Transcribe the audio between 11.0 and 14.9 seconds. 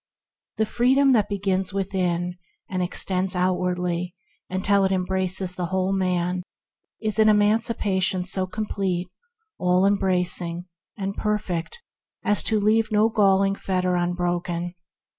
perfect as to leave no galling fetter unbroken.